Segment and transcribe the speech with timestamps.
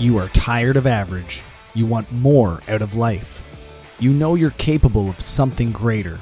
[0.00, 1.40] You are tired of average.
[1.72, 3.40] You want more out of life.
[4.00, 6.18] You know you're capable of something greater.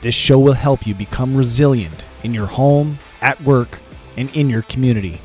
[0.00, 3.78] This show will help you become resilient in your home, at work,
[4.16, 5.20] and in your community.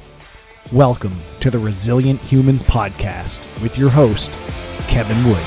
[0.72, 4.32] Welcome to the Resilient Humans Podcast with your host,
[4.88, 5.44] Kevin Wood.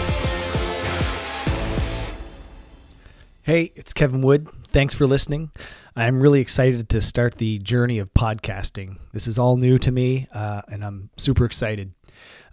[3.44, 4.48] Hey, it's Kevin Wood.
[4.72, 5.52] Thanks for listening.
[5.94, 8.98] I'm really excited to start the journey of podcasting.
[9.12, 11.92] This is all new to me, uh, and I'm super excited.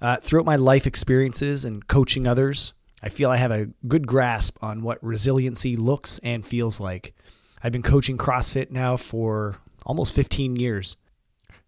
[0.02, 4.58] Uh, throughout my life experiences and coaching others, I feel I have a good grasp
[4.62, 7.14] on what resiliency looks and feels like.
[7.62, 10.98] I've been coaching CrossFit now for almost 15 years.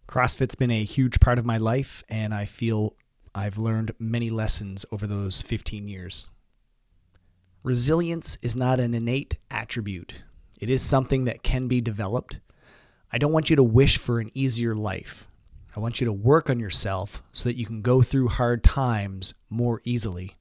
[0.08, 2.94] CrossFit's been a huge part of my life, and I feel
[3.34, 6.30] I've learned many lessons over those 15 years.
[7.62, 10.22] Resilience is not an innate attribute,
[10.58, 12.38] it is something that can be developed.
[13.12, 15.28] I don't want you to wish for an easier life.
[15.76, 19.34] I want you to work on yourself so that you can go through hard times
[19.50, 20.34] more easily.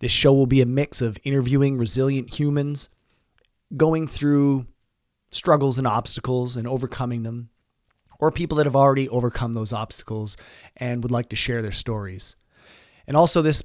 [0.00, 2.90] This show will be a mix of interviewing resilient humans,
[3.74, 4.66] going through
[5.30, 7.48] struggles and obstacles and overcoming them,
[8.20, 10.36] or people that have already overcome those obstacles
[10.76, 12.36] and would like to share their stories.
[13.06, 13.62] And also this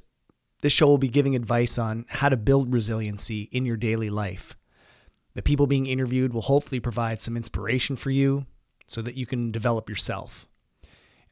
[0.61, 4.55] this show will be giving advice on how to build resiliency in your daily life.
[5.33, 8.45] The people being interviewed will hopefully provide some inspiration for you
[8.87, 10.47] so that you can develop yourself.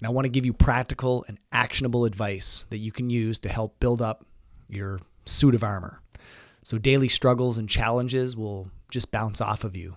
[0.01, 3.49] And I want to give you practical and actionable advice that you can use to
[3.49, 4.25] help build up
[4.67, 6.01] your suit of armor.
[6.63, 9.95] So daily struggles and challenges will just bounce off of you.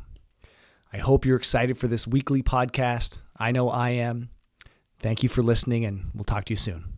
[0.92, 3.22] I hope you're excited for this weekly podcast.
[3.38, 4.28] I know I am.
[5.00, 6.93] Thank you for listening, and we'll talk to you soon.